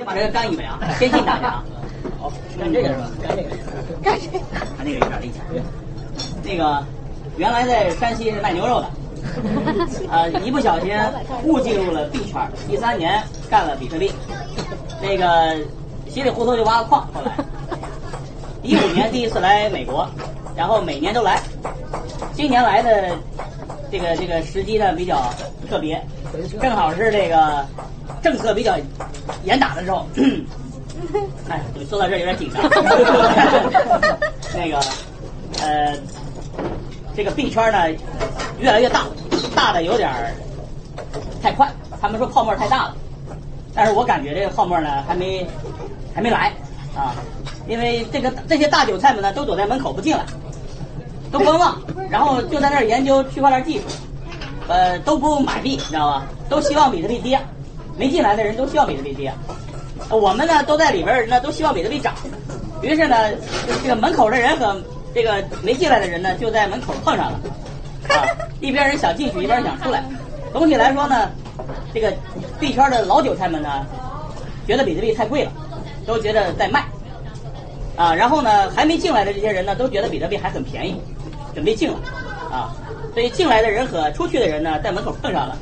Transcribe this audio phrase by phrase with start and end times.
[0.00, 1.64] 先把这个干一杯啊，先敬大家啊。
[2.18, 3.10] 好，干这个是吧？
[3.22, 3.50] 干这个。
[4.02, 4.38] 干这个。
[4.78, 5.62] 他那个有点厉害。
[6.42, 6.82] 那个
[7.36, 8.90] 原来在山西是卖牛肉的，
[10.10, 10.90] 呃，一不小心
[11.42, 14.10] 误进入了币圈，第三年干了比特币，
[15.02, 15.54] 那个
[16.08, 17.06] 稀里糊涂就挖了矿。
[17.12, 17.36] 后来，
[18.62, 20.08] 一五年第一次来美国，
[20.56, 21.42] 然后每年都来，
[22.32, 23.14] 今年来的
[23.92, 25.22] 这个这个时机呢比较
[25.68, 26.02] 特别，
[26.60, 27.66] 正好是这个
[28.22, 28.76] 政策比较
[29.44, 30.06] 严打的时候。
[31.48, 32.62] 哎，说到这有点紧张。
[34.54, 34.78] 那个，
[35.62, 35.96] 呃，
[37.16, 37.88] 这个币圈呢
[38.58, 39.06] 越来越大，
[39.54, 40.10] 大的有点
[41.42, 41.66] 太快。
[42.00, 42.96] 他们说泡沫太大了，
[43.74, 45.46] 但是我感觉这个泡沫呢还没
[46.14, 46.52] 还没来
[46.94, 47.14] 啊，
[47.66, 50.24] 因为这个这些大韭菜们呢都躲在门口不进来，
[51.32, 53.84] 都观望，然后就在那儿研究区块链技术，
[54.70, 56.26] 呃，都不买币，你知道吧？
[56.48, 57.40] 都希望比特币跌，
[57.98, 59.34] 没进来的人都希望比特币跌。
[60.08, 62.14] 我们呢都在里边儿，那都希望比特币涨。
[62.80, 63.16] 于是呢，
[63.82, 64.80] 这个门口的人和
[65.12, 67.40] 这个没进来的人呢，就在门口碰上了。
[68.10, 68.22] 啊，
[68.60, 70.04] 一边人想进去，一边想出来。
[70.52, 71.28] 总体来说呢，
[71.92, 72.12] 这个
[72.60, 73.84] 币圈的老韭菜们呢，
[74.68, 75.50] 觉得比特币太贵了，
[76.06, 76.84] 都觉得在卖。
[77.96, 80.94] 啊，然后呢，还没进来的这些人呢，都觉得比特币还很便宜，
[81.54, 81.98] 准备进了。
[82.50, 82.74] 啊，
[83.14, 85.56] 所以进来的人和出去的人呢，在门口碰上了，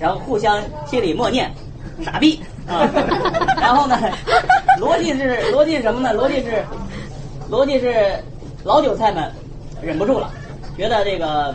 [0.00, 1.50] 然后互相心里默念。
[2.04, 2.90] 傻逼啊！
[3.56, 3.96] 然后呢，
[4.80, 6.12] 逻辑是逻辑是什么呢？
[6.12, 6.64] 逻辑是
[7.48, 8.18] 逻辑是
[8.64, 9.30] 老韭菜们
[9.80, 10.28] 忍不住了，
[10.76, 11.54] 觉得这个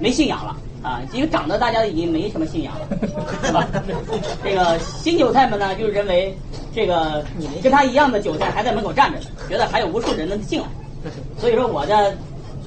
[0.00, 1.00] 没信仰了啊！
[1.12, 2.88] 因为长得大家已经没什么信仰了，
[3.44, 3.64] 是吧？
[4.42, 6.36] 这个新韭菜们呢，就认为
[6.74, 7.24] 这个
[7.62, 10.66] 跟他一样的韭菜还在门口站着，觉得还有无数人能进来，
[11.38, 12.12] 所以说我的。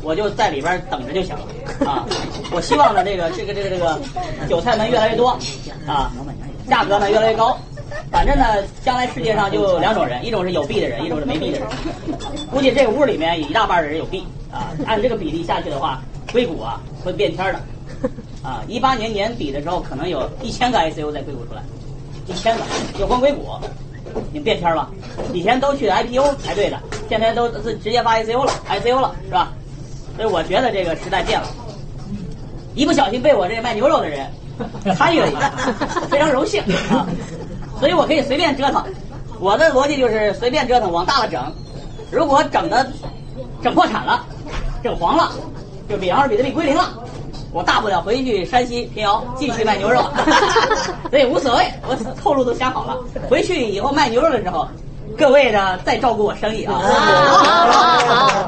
[0.04, 1.46] 我就在里边等着就行了
[1.90, 2.06] 啊！
[2.52, 4.00] 我希望呢，这个这个这个这个
[4.50, 5.38] 韭菜们越来越多
[5.88, 6.12] 啊，
[6.68, 7.58] 价格呢越来越高。
[8.10, 8.46] 反正呢，
[8.84, 11.68] 将来世界上就两种人，一种是有币的人，一种是没币的人。
[12.50, 14.72] 估计这个屋里面一大半的人有币啊。
[14.86, 17.60] 按这个比例下去的话，硅谷啊会变天的
[18.44, 18.64] 啊！
[18.68, 21.62] 一八年年底的时候，可能有一千个 ICO 在硅谷出来，
[22.28, 22.64] 一千个
[22.98, 23.46] 就光硅谷
[24.30, 24.90] 已经变天了。
[25.34, 29.54] 以前都去 IPO 排队的，现在都是直接发 ICO 了，ICO 了是吧？
[30.22, 31.48] 所以我觉得这个时代变了，
[32.76, 34.28] 一不小心被我这卖牛肉的人
[34.96, 35.52] 参与了一下，
[36.12, 36.62] 非常荣幸
[36.92, 37.08] 啊！
[37.82, 38.86] 所以我可以随便折腾，
[39.40, 41.42] 我的逻辑就是随便折腾，往大了整。
[42.12, 42.86] 如果整的
[43.64, 44.24] 整破产了，
[44.84, 45.32] 整黄了，
[45.90, 46.90] 就比方说比特币归零了，
[47.52, 50.08] 我大不了回去山西平遥继续卖牛肉，
[51.10, 52.96] 所以无所谓，我后路都想好了。
[53.28, 54.68] 回去以后卖牛肉的时候。
[55.18, 56.74] 各位呢，再照顾我生意啊！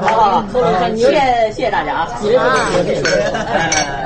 [0.00, 1.20] 好，好，谢谢
[1.64, 4.00] 谢谢大家啊！